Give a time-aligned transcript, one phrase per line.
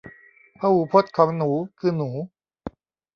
[0.57, 1.49] พหูพจน์ของหนู
[1.79, 2.09] คือหนู